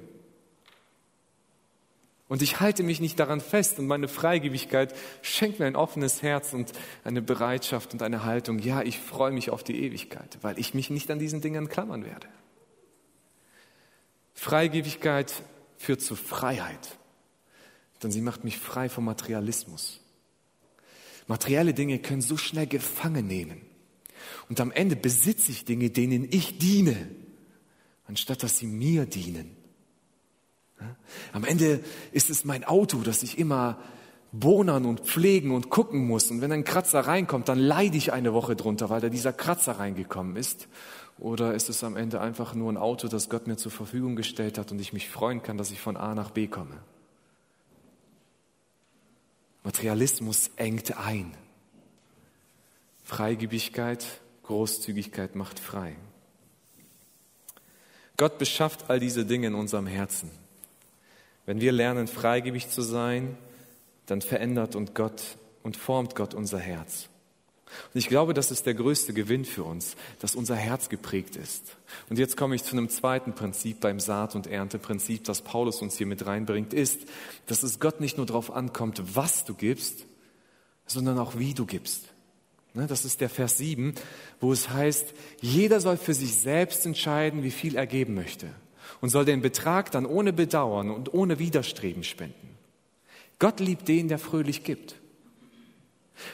[2.29, 6.53] Und ich halte mich nicht daran fest und meine Freigebigkeit schenkt mir ein offenes Herz
[6.53, 6.73] und
[7.05, 8.59] eine Bereitschaft und eine Haltung.
[8.59, 12.05] Ja, ich freue mich auf die Ewigkeit, weil ich mich nicht an diesen Dingen klammern
[12.05, 12.27] werde.
[14.35, 15.33] Freigebigkeit
[15.77, 16.99] führt zu Freiheit,
[18.03, 20.01] denn sie macht mich frei vom Materialismus.
[21.29, 23.63] Materielle Dinge können so schnell gefangen nehmen.
[24.49, 27.09] Und am Ende besitze ich Dinge, denen ich diene,
[28.07, 29.56] anstatt dass sie mir dienen.
[31.33, 31.81] Am Ende
[32.13, 33.79] ist es mein Auto, das ich immer
[34.33, 36.31] bohnern und pflegen und gucken muss.
[36.31, 39.79] Und wenn ein Kratzer reinkommt, dann leide ich eine Woche drunter, weil da dieser Kratzer
[39.79, 40.69] reingekommen ist.
[41.19, 44.59] Oder ist es am Ende einfach nur ein Auto, das Gott mir zur Verfügung gestellt
[44.59, 46.77] hat und ich mich freuen kann, dass ich von A nach B komme?
[49.63, 51.33] Materialismus engt ein.
[53.03, 54.05] Freigebigkeit,
[54.43, 55.97] Großzügigkeit macht frei.
[58.17, 60.31] Gott beschafft all diese Dinge in unserem Herzen.
[61.47, 63.39] Wenn wir lernen, freigebig zu sein,
[64.07, 65.23] dann verändert und Gott
[65.63, 67.09] und formt Gott unser Herz.
[67.93, 71.77] Und ich glaube, das ist der größte Gewinn für uns, dass unser Herz geprägt ist.
[72.09, 75.97] Und jetzt komme ich zu einem zweiten Prinzip beim Saat- und Ernteprinzip, das Paulus uns
[75.97, 77.01] hier mit reinbringt, ist,
[77.47, 80.07] dass es Gott nicht nur darauf ankommt, was du gibst,
[80.87, 82.05] sondern auch wie du gibst.
[82.75, 83.95] Ne, das ist der Vers 7,
[84.41, 88.49] wo es heißt, jeder soll für sich selbst entscheiden, wie viel er geben möchte
[89.01, 92.57] und soll den Betrag dann ohne Bedauern und ohne Widerstreben spenden.
[93.39, 94.97] Gott liebt den, der fröhlich gibt.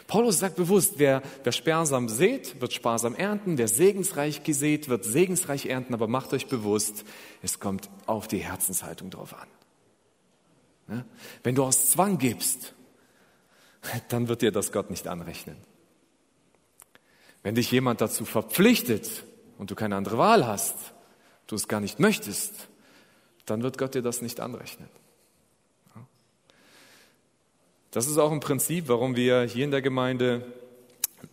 [0.07, 5.67] Paulus sagt bewusst, wer, wer sparsam sät, wird sparsam ernten, wer segensreich gesät, wird segensreich
[5.67, 7.05] ernten, aber macht euch bewusst,
[7.43, 9.49] es kommt auf die Herzenshaltung drauf an.
[10.87, 11.05] Ne?
[11.43, 12.75] Wenn du aus Zwang gibst,
[14.09, 15.57] dann wird dir das Gott nicht anrechnen.
[17.43, 19.25] Wenn dich jemand dazu verpflichtet
[19.59, 20.77] und du keine andere Wahl hast,
[21.47, 22.69] du es gar nicht möchtest,
[23.47, 24.89] dann wird Gott dir das nicht anrechnen.
[27.91, 30.47] Das ist auch ein Prinzip, warum wir hier in der Gemeinde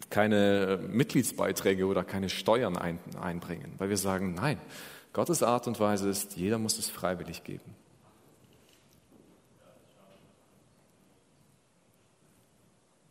[0.09, 4.59] keine Mitgliedsbeiträge oder keine Steuern einbringen, weil wir sagen, nein,
[5.13, 7.75] Gottes Art und Weise ist, jeder muss es freiwillig geben.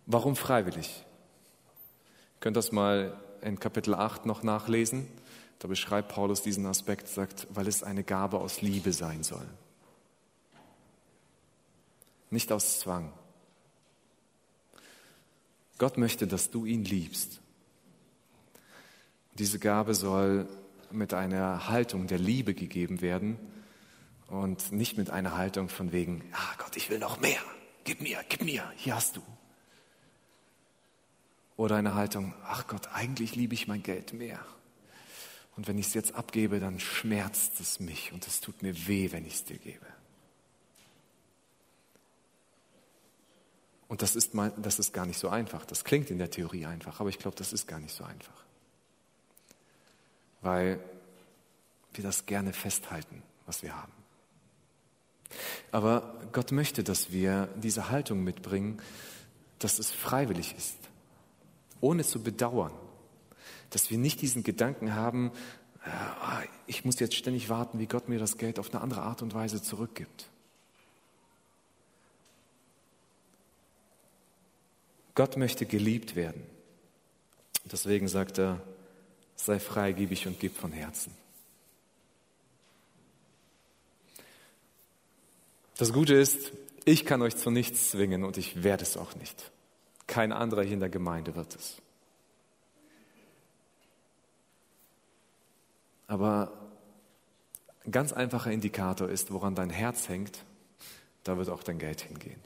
[0.07, 1.05] Warum freiwillig?
[2.37, 5.09] Ihr könnt das mal in Kapitel 8 noch nachlesen.
[5.59, 9.47] Da beschreibt Paulus diesen Aspekt, sagt, weil es eine Gabe aus Liebe sein soll.
[12.31, 13.13] Nicht aus Zwang.
[15.79, 17.41] Gott möchte, dass du ihn liebst.
[19.35, 20.49] Diese Gabe soll
[20.91, 23.39] mit einer Haltung der Liebe gegeben werden
[24.27, 27.41] und nicht mit einer Haltung von wegen, ah Gott, ich will noch mehr,
[27.85, 29.23] gib mir, gib mir, hier hast du.
[31.57, 34.41] Oder eine Haltung, ach Gott, eigentlich liebe ich mein Geld mehr.
[35.59, 39.11] Und wenn ich es jetzt abgebe, dann schmerzt es mich und es tut mir weh,
[39.11, 39.87] wenn ich es dir gebe.
[43.89, 45.67] Und das ist, mal, das ist gar nicht so einfach.
[45.67, 48.45] Das klingt in der Theorie einfach, aber ich glaube, das ist gar nicht so einfach.
[50.43, 50.79] Weil
[51.93, 53.93] wir das gerne festhalten, was wir haben.
[55.73, 58.81] Aber Gott möchte, dass wir diese Haltung mitbringen,
[59.59, 60.79] dass es freiwillig ist,
[61.81, 62.71] ohne zu bedauern.
[63.71, 65.33] Dass wir nicht diesen Gedanken haben,
[65.85, 69.23] äh, ich muss jetzt ständig warten, wie Gott mir das Geld auf eine andere Art
[69.23, 70.29] und Weise zurückgibt.
[75.15, 76.43] Gott möchte geliebt werden.
[77.65, 78.63] Deswegen sagt er,
[79.35, 81.13] sei freigebig und gib von Herzen.
[85.77, 86.53] Das Gute ist,
[86.85, 89.53] ich kann euch zu nichts zwingen und ich werde es auch nicht.
[90.07, 91.77] Kein anderer hier in der Gemeinde wird es.
[96.09, 96.53] Aber
[97.85, 100.45] ein ganz einfacher Indikator ist, woran dein Herz hängt,
[101.23, 102.41] da wird auch dein Geld hingehen.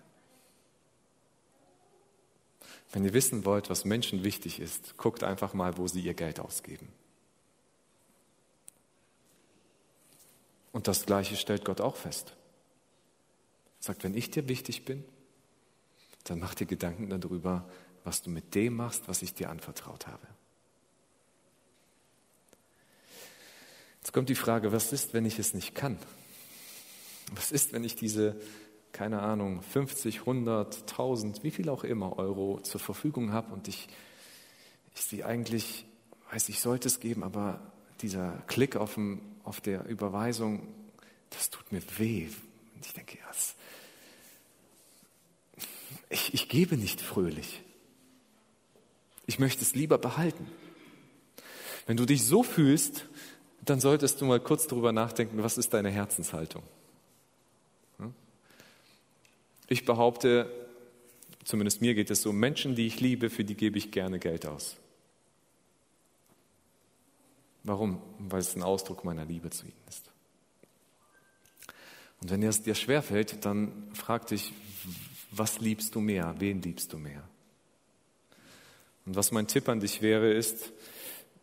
[2.92, 6.40] Wenn ihr wissen wollt, was Menschen wichtig ist, guckt einfach mal, wo sie ihr Geld
[6.40, 6.88] ausgeben.
[10.72, 12.35] Und das Gleiche stellt Gott auch fest.
[13.81, 15.05] Er sagt, wenn ich dir wichtig bin,
[16.25, 17.68] dann mach dir Gedanken darüber,
[18.05, 20.27] was du mit dem machst, was ich dir anvertraut habe.
[24.03, 25.99] Jetzt kommt die Frage, was ist, wenn ich es nicht kann?
[27.35, 28.37] Was ist, wenn ich diese
[28.93, 33.88] keine Ahnung, 50, 100, 1000, wie viel auch immer Euro zur Verfügung habe und ich,
[34.95, 35.87] ich sie eigentlich,
[36.31, 40.69] weiß ich, sollte es geben, aber dieser Klick auf, dem, auf der Überweisung,
[41.31, 42.29] das tut mir weh.
[42.75, 43.55] Und ich denke, ja, das,
[46.11, 47.62] ich, ich gebe nicht fröhlich.
[49.27, 50.47] Ich möchte es lieber behalten.
[51.87, 53.07] Wenn du dich so fühlst,
[53.62, 56.62] dann solltest du mal kurz darüber nachdenken, was ist deine Herzenshaltung?
[59.68, 60.51] Ich behaupte,
[61.44, 64.44] zumindest mir geht es so, Menschen, die ich liebe, für die gebe ich gerne Geld
[64.44, 64.77] aus.
[67.64, 68.03] Warum?
[68.18, 70.11] Weil es ein Ausdruck meiner Liebe zu ihnen ist.
[72.20, 74.53] Und wenn es dir schwerfällt, dann frag dich,
[75.31, 76.35] was liebst du mehr?
[76.38, 77.22] Wen liebst du mehr?
[79.07, 80.72] Und was mein Tipp an dich wäre, ist,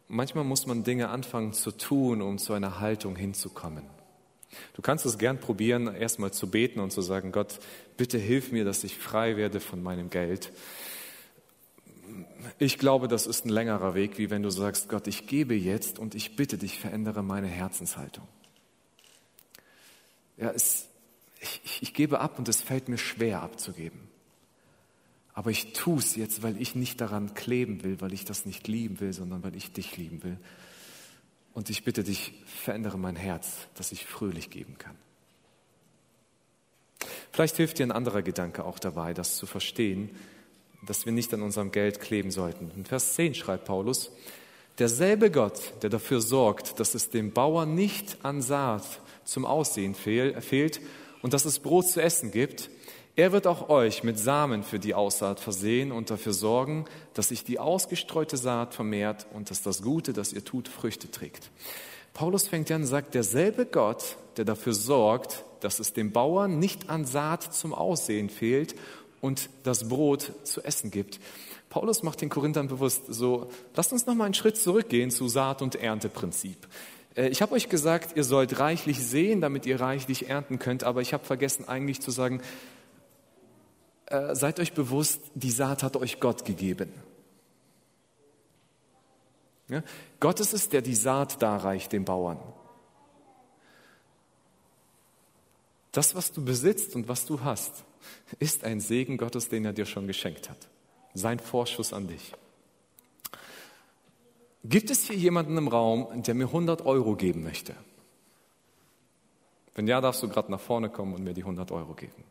[0.10, 3.84] manchmal muss man Dinge anfangen zu tun, um zu einer Haltung hinzukommen.
[4.74, 7.60] Du kannst es gern probieren, erstmal zu beten und zu sagen, Gott,
[7.95, 10.52] bitte hilf mir, dass ich frei werde von meinem Geld.
[12.58, 16.00] Ich glaube, das ist ein längerer Weg, wie wenn du sagst, Gott, ich gebe jetzt
[16.00, 18.28] und ich bitte dich, verändere meine Herzenshaltung.
[20.38, 20.88] Ja, es,
[21.39, 24.09] ich, ich gebe ab und es fällt mir schwer abzugeben.
[25.39, 28.67] Aber ich tue es jetzt, weil ich nicht daran kleben will, weil ich das nicht
[28.67, 30.36] lieben will, sondern weil ich dich lieben will.
[31.54, 34.97] Und ich bitte dich, verändere mein Herz, dass ich fröhlich geben kann.
[37.32, 40.10] Vielleicht hilft dir ein anderer Gedanke auch dabei, das zu verstehen,
[40.86, 42.69] dass wir nicht an unserem Geld kleben sollten.
[42.75, 44.12] In Vers 10 schreibt Paulus,
[44.78, 48.84] derselbe Gott, der dafür sorgt, dass es dem Bauern nicht an Saat
[49.23, 50.82] zum Aussehen fehlt
[51.21, 52.69] und dass es Brot zu essen gibt,
[53.19, 57.43] er wird auch euch mit Samen für die Aussaat versehen und dafür sorgen, dass sich
[57.43, 61.51] die ausgestreute Saat vermehrt und dass das Gute, das ihr tut, Früchte trägt.
[62.13, 66.89] Paulus fängt an und sagt, derselbe Gott, der dafür sorgt, dass es dem Bauern nicht
[66.89, 68.73] an Saat zum Aussehen fehlt
[69.19, 71.19] und das Brot zu essen gibt.
[71.69, 75.62] Paulus macht den Korinthern bewusst, so, lasst uns noch mal einen Schritt zurückgehen zu Saat-
[75.62, 76.55] und Ernteprinzip.
[77.15, 81.01] Äh, ich habe euch gesagt, ihr sollt reichlich sehen, damit ihr reichlich ernten könnt, aber
[81.01, 82.41] ich habe vergessen eigentlich zu sagen,
[84.10, 86.91] äh, seid euch bewusst, die Saat hat euch Gott gegeben.
[89.67, 89.84] Ja?
[90.19, 92.39] Gott ist es, der die Saat darreicht den Bauern.
[95.91, 97.84] Das, was du besitzt und was du hast,
[98.39, 100.67] ist ein Segen Gottes, den er dir schon geschenkt hat.
[101.13, 102.34] Sein Vorschuss an dich.
[104.63, 107.76] Gibt es hier jemanden im Raum, der mir 100 Euro geben möchte?
[109.74, 112.24] Wenn ja, darfst du gerade nach vorne kommen und mir die 100 Euro geben.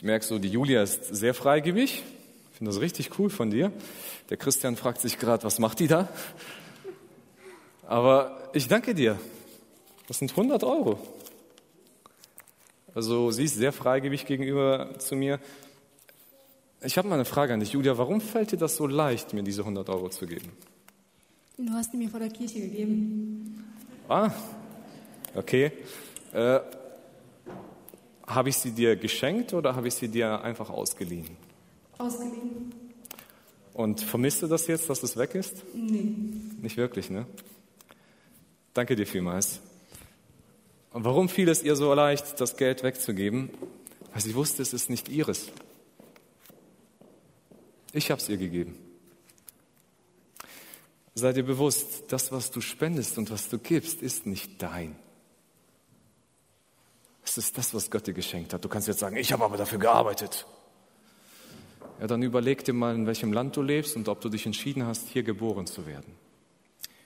[0.00, 2.02] Ich merke so, die Julia ist sehr freigebig.
[2.52, 3.70] Ich finde das richtig cool von dir.
[4.30, 6.08] Der Christian fragt sich gerade, was macht die da?
[7.86, 9.20] Aber ich danke dir.
[10.08, 10.98] Das sind 100 Euro.
[12.94, 15.38] Also sie ist sehr freigebig gegenüber zu mir.
[16.80, 17.98] Ich habe mal eine Frage an dich, Julia.
[17.98, 20.50] Warum fällt dir das so leicht, mir diese 100 Euro zu geben?
[21.58, 23.70] Du hast die mir vor der Kirche gegeben.
[24.08, 24.30] Ah,
[25.34, 25.72] okay.
[26.32, 26.60] Äh,
[28.34, 31.36] habe ich sie dir geschenkt oder habe ich sie dir einfach ausgeliehen?
[31.98, 32.72] Ausgeliehen?
[33.74, 35.64] Und vermisst du das jetzt, dass es weg ist?
[35.74, 36.14] Nee.
[36.60, 37.26] Nicht wirklich, ne?
[38.74, 39.60] Danke dir vielmals.
[40.92, 43.50] Und warum fiel es ihr so leicht, das Geld wegzugeben?
[44.12, 45.50] Weil sie wusste, es ist nicht ihres.
[47.92, 48.76] Ich habe es ihr gegeben.
[51.14, 54.96] Sei dir bewusst, das, was du spendest und was du gibst, ist nicht dein.
[57.30, 58.64] Es ist das, was Gott dir geschenkt hat.
[58.64, 60.48] Du kannst jetzt sagen, ich habe aber dafür gearbeitet.
[62.00, 64.84] Ja, dann überleg dir mal, in welchem Land du lebst und ob du dich entschieden
[64.84, 66.12] hast, hier geboren zu werden.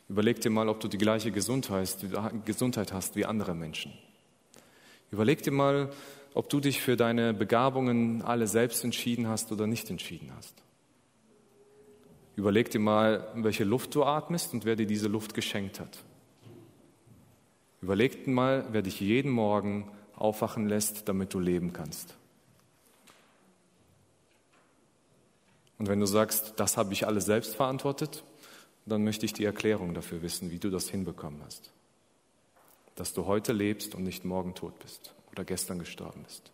[0.09, 1.99] Überleg dir mal, ob du die gleiche Gesundheit,
[2.47, 3.93] Gesundheit hast wie andere Menschen.
[5.11, 5.91] Überleg dir mal,
[6.33, 10.55] ob du dich für deine Begabungen alle selbst entschieden hast oder nicht entschieden hast.
[12.35, 15.99] Überleg dir mal, welche Luft du atmest und wer dir diese Luft geschenkt hat.
[17.83, 19.91] Überleg dir mal, wer dich jeden Morgen
[20.25, 22.17] aufwachen lässt, damit du leben kannst.
[25.79, 28.25] Und wenn du sagst, das habe ich alles selbst verantwortet,
[28.87, 31.71] dann möchte ich die Erklärung dafür wissen, wie du das hinbekommen hast.
[32.97, 36.51] Dass du heute lebst und nicht morgen tot bist oder gestern gestorben bist.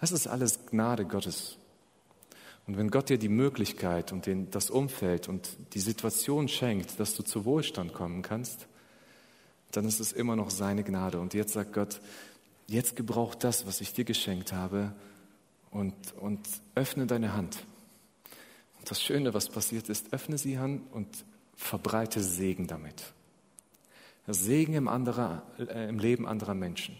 [0.00, 1.58] Das ist alles Gnade Gottes.
[2.66, 7.14] Und wenn Gott dir die Möglichkeit und den, das Umfeld und die Situation schenkt, dass
[7.14, 8.68] du zu Wohlstand kommen kannst,
[9.72, 11.20] dann ist es immer noch seine Gnade.
[11.20, 12.00] Und jetzt sagt Gott,
[12.66, 14.92] jetzt gebrauch das, was ich dir geschenkt habe
[15.70, 16.40] und, und
[16.74, 17.64] öffne deine Hand.
[18.78, 21.08] Und das Schöne, was passiert ist, öffne sie Hand und
[21.56, 23.12] verbreite Segen damit.
[24.26, 26.96] Segen im, anderer, äh, im Leben anderer Menschen.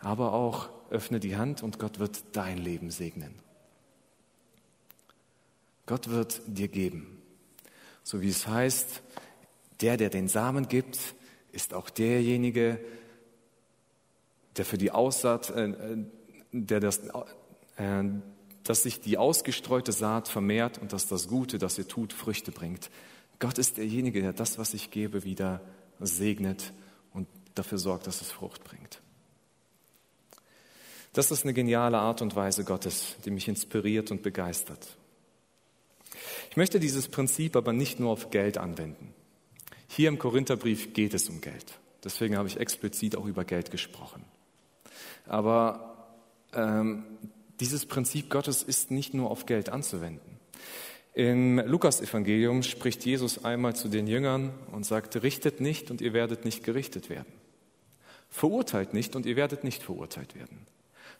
[0.00, 3.34] Aber auch öffne die Hand und Gott wird dein Leben segnen.
[5.86, 7.22] Gott wird dir geben.
[8.02, 9.02] So wie es heißt,
[9.80, 10.98] der, der den Samen gibt,
[11.54, 12.78] ist auch derjenige,
[14.56, 15.72] der für die Aussaat, äh,
[16.52, 17.00] der das,
[17.76, 18.04] äh,
[18.64, 22.90] dass sich die ausgestreute Saat vermehrt und dass das Gute, das ihr tut, Früchte bringt.
[23.38, 25.60] Gott ist derjenige, der das, was ich gebe, wieder
[26.00, 26.72] segnet
[27.12, 29.00] und dafür sorgt, dass es Frucht bringt.
[31.12, 34.96] Das ist eine geniale Art und Weise Gottes, die mich inspiriert und begeistert.
[36.50, 39.13] Ich möchte dieses Prinzip aber nicht nur auf Geld anwenden.
[39.88, 41.78] Hier im Korintherbrief geht es um Geld.
[42.02, 44.24] Deswegen habe ich explizit auch über Geld gesprochen.
[45.26, 46.08] Aber
[46.52, 47.04] ähm,
[47.60, 50.38] dieses Prinzip Gottes ist nicht nur auf Geld anzuwenden.
[51.14, 56.44] Im Lukas-Evangelium spricht Jesus einmal zu den Jüngern und sagt, richtet nicht und ihr werdet
[56.44, 57.32] nicht gerichtet werden.
[58.28, 60.66] Verurteilt nicht und ihr werdet nicht verurteilt werden.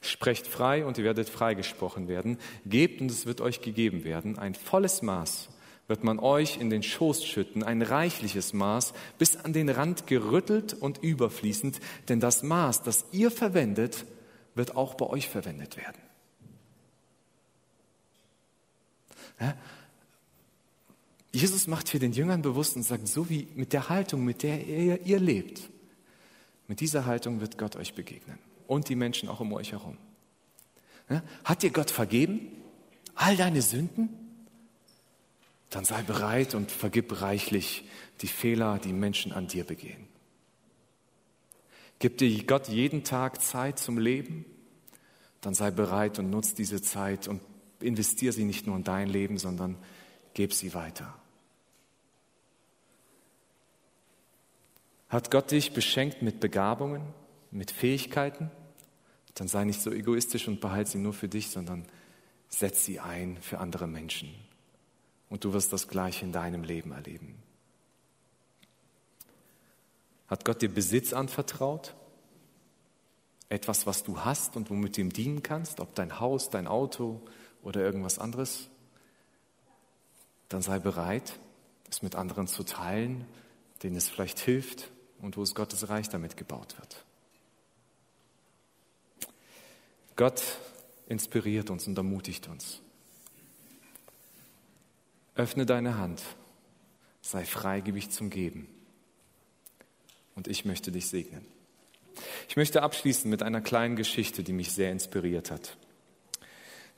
[0.01, 2.39] Sprecht frei und ihr werdet freigesprochen werden.
[2.67, 4.37] Gebt und es wird euch gegeben werden.
[4.37, 5.49] Ein volles Maß
[5.87, 10.75] wird man euch in den Schoß schütten, ein reichliches Maß, bis an den Rand gerüttelt
[10.75, 14.07] und überfließend, denn das Maß, das ihr verwendet,
[14.55, 16.01] wird auch bei euch verwendet werden.
[19.41, 19.57] Ja?
[21.33, 24.65] Jesus macht hier den Jüngern bewusst und sagt, so wie mit der Haltung, mit der
[24.65, 25.69] ihr, ihr lebt,
[26.69, 29.99] mit dieser Haltung wird Gott euch begegnen und die Menschen auch um euch herum.
[31.45, 32.53] Hat dir Gott vergeben?
[33.17, 34.24] All deine Sünden?
[35.75, 37.85] Dann sei bereit und vergib reichlich
[38.21, 40.07] die Fehler, die Menschen an dir begehen.
[41.99, 44.45] Gibt dir Gott jeden Tag Zeit zum Leben?
[45.41, 47.41] Dann sei bereit und nutz diese Zeit und
[47.81, 49.77] investier sie nicht nur in dein Leben, sondern
[50.33, 51.13] gib sie weiter.
[55.09, 57.03] Hat Gott dich beschenkt mit Begabungen?
[57.55, 58.51] mit Fähigkeiten,
[59.35, 61.87] dann sei nicht so egoistisch und behalte sie nur für dich, sondern
[62.49, 64.35] setz sie ein für andere Menschen.
[65.29, 67.43] Und du wirst das Gleiche in deinem Leben erleben.
[70.29, 71.95] Hat Gott dir Besitz anvertraut?
[73.49, 77.21] Etwas, was du hast und womit du ihm dienen kannst, ob dein Haus, dein Auto
[77.63, 78.69] oder irgendwas anderes?
[80.49, 81.39] Dann sei bereit,
[81.91, 83.27] es mit anderen zu teilen,
[83.83, 87.05] denen es vielleicht hilft und wo es Gottes Reich damit gebaut wird.
[90.17, 90.43] Gott
[91.07, 92.81] inspiriert uns und ermutigt uns.
[95.37, 96.23] Öffne deine Hand,
[97.21, 98.69] sei freigebig zum Geben.
[100.37, 101.45] Und ich möchte dich segnen.
[102.49, 105.77] Ich möchte abschließen mit einer kleinen Geschichte, die mich sehr inspiriert hat.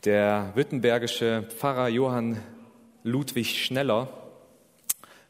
[0.05, 2.43] Der württembergische Pfarrer Johann
[3.03, 4.09] Ludwig Schneller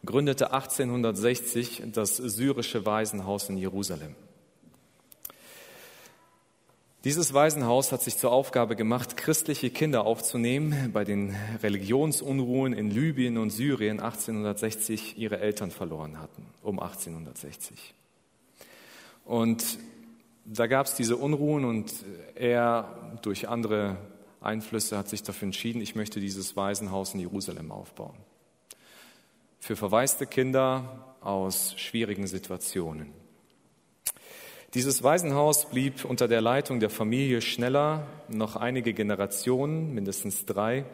[0.04, 4.14] gründete 1860 das syrische Waisenhaus in Jerusalem.
[7.06, 13.38] Dieses Waisenhaus hat sich zur Aufgabe gemacht, christliche Kinder aufzunehmen, bei den Religionsunruhen in Libyen
[13.38, 17.94] und Syrien 1860 ihre Eltern verloren hatten, um 1860.
[19.24, 19.78] Und
[20.46, 21.92] da gab es diese Unruhen und
[22.34, 23.98] er durch andere
[24.40, 28.16] Einflüsse hat sich dafür entschieden, ich möchte dieses Waisenhaus in Jerusalem aufbauen.
[29.60, 33.25] Für verwaiste Kinder aus schwierigen Situationen.
[34.76, 40.84] Dieses Waisenhaus blieb unter der Leitung der Familie Schneller noch einige Generationen, mindestens drei.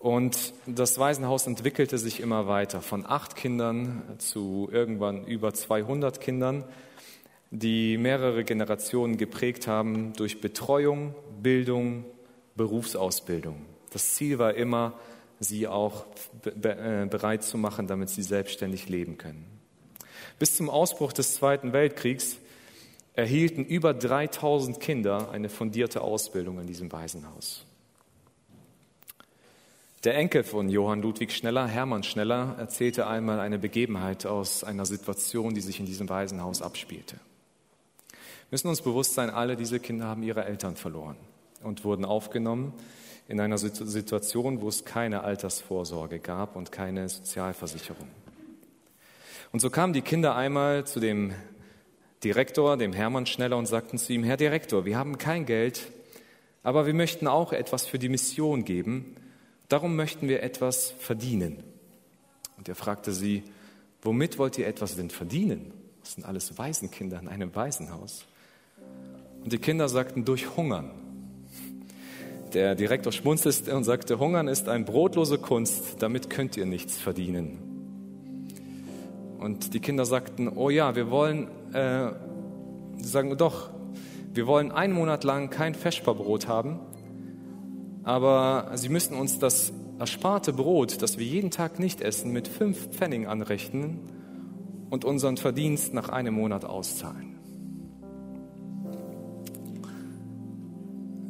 [0.00, 6.64] Und das Waisenhaus entwickelte sich immer weiter, von acht Kindern zu irgendwann über 200 Kindern,
[7.52, 12.04] die mehrere Generationen geprägt haben durch Betreuung, Bildung,
[12.56, 13.64] Berufsausbildung.
[13.92, 14.94] Das Ziel war immer,
[15.38, 16.04] sie auch
[16.46, 19.46] äh, bereit zu machen, damit sie selbstständig leben können.
[20.40, 22.38] Bis zum Ausbruch des Zweiten Weltkriegs
[23.18, 27.66] erhielten über 3000 Kinder eine fundierte Ausbildung in diesem Waisenhaus.
[30.04, 35.52] Der Enkel von Johann Ludwig Schneller, Hermann Schneller, erzählte einmal eine Begebenheit aus einer Situation,
[35.52, 37.16] die sich in diesem Waisenhaus abspielte.
[37.16, 41.16] Wir müssen uns bewusst sein, alle diese Kinder haben ihre Eltern verloren
[41.64, 42.72] und wurden aufgenommen
[43.26, 48.06] in einer Situation, wo es keine Altersvorsorge gab und keine Sozialversicherung.
[49.50, 51.34] Und so kamen die Kinder einmal zu dem
[52.24, 55.88] Direktor, dem Hermann Schneller, und sagten zu ihm, Herr Direktor, wir haben kein Geld,
[56.62, 59.14] aber wir möchten auch etwas für die Mission geben.
[59.68, 61.62] Darum möchten wir etwas verdienen.
[62.56, 63.44] Und er fragte sie,
[64.02, 65.72] womit wollt ihr etwas denn verdienen?
[66.00, 68.26] Das sind alles Waisenkinder in einem Waisenhaus.
[69.44, 70.90] Und die Kinder sagten, durch Hungern.
[72.52, 77.58] Der Direktor schmunzelte und sagte, Hungern ist eine brotlose Kunst, damit könnt ihr nichts verdienen.
[79.38, 82.12] Und die Kinder sagten, oh ja, wir wollen, äh,
[82.96, 83.70] sie sagen, doch,
[84.32, 86.80] wir wollen einen Monat lang kein Feschperbrot haben,
[88.04, 92.88] aber sie müssen uns das ersparte Brot, das wir jeden Tag nicht essen, mit fünf
[92.90, 93.98] Pfennig anrechnen
[94.90, 97.36] und unseren Verdienst nach einem Monat auszahlen.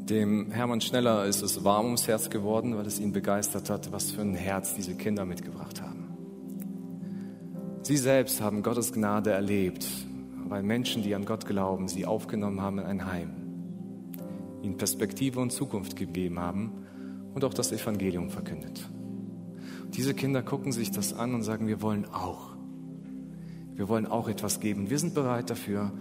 [0.08, 4.10] Dem Hermann Schneller ist es warm ums Herz geworden, weil es ihn begeistert hat, was
[4.10, 6.06] für ein Herz diese Kinder mitgebracht haben.
[7.82, 9.86] Sie selbst haben Gottes Gnade erlebt,
[10.48, 13.30] weil Menschen, die an Gott glauben, sie aufgenommen haben in ein Heim,
[14.62, 16.72] ihnen Perspektive und Zukunft gegeben haben
[17.34, 18.88] und auch das Evangelium verkündet.
[19.94, 22.56] diese Kinder gucken sich das an und sagen, wir wollen auch.
[23.74, 24.90] Wir wollen auch etwas geben.
[24.90, 25.92] Wir sind bereit dafür,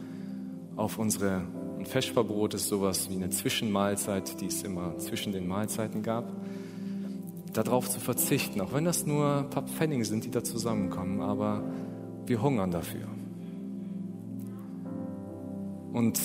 [0.76, 1.44] auf unsere
[1.78, 6.34] ein Feschverbrot ist sowas wie eine Zwischenmahlzeit, die es immer zwischen den Mahlzeiten gab
[7.58, 11.64] darauf zu verzichten, auch wenn das nur ein paar Pfennige sind, die da zusammenkommen, aber
[12.26, 13.08] wir hungern dafür.
[15.94, 16.20] Und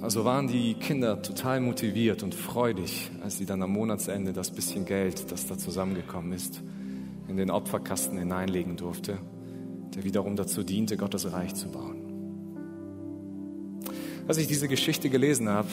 [0.00, 4.86] also waren die Kinder total motiviert und freudig, als sie dann am Monatsende das bisschen
[4.86, 6.62] Geld, das da zusammengekommen ist,
[7.28, 9.18] in den Opferkasten hineinlegen durfte,
[9.94, 11.96] der wiederum dazu diente, Gottes Reich zu bauen.
[14.26, 15.68] Als ich diese Geschichte gelesen habe,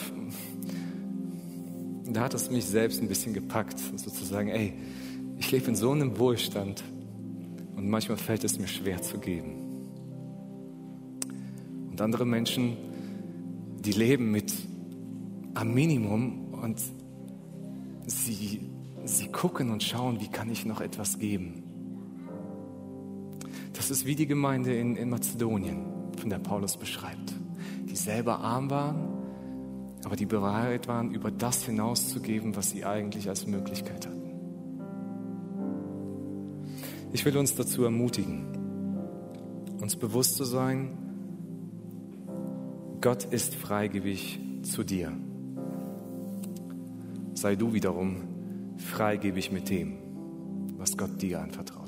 [2.10, 4.74] da hat es mich selbst ein bisschen gepackt, sozusagen, ey,
[5.38, 6.82] ich lebe in so einem Wohlstand
[7.76, 9.54] und manchmal fällt es mir schwer zu geben.
[11.90, 12.76] Und andere Menschen,
[13.80, 14.52] die leben mit
[15.54, 16.80] am Minimum und
[18.06, 18.70] sie,
[19.04, 21.62] sie gucken und schauen, wie kann ich noch etwas geben.
[23.72, 25.84] Das ist wie die Gemeinde in, in Mazedonien,
[26.16, 27.32] von der Paulus beschreibt,
[27.88, 29.18] die selber arm waren
[30.04, 34.18] aber die bereit waren, über das hinauszugeben, was sie eigentlich als Möglichkeit hatten.
[37.12, 38.46] Ich will uns dazu ermutigen,
[39.80, 40.96] uns bewusst zu sein,
[43.00, 45.12] Gott ist freigebig zu dir.
[47.34, 49.98] Sei du wiederum freigebig mit dem,
[50.76, 51.87] was Gott dir anvertraut.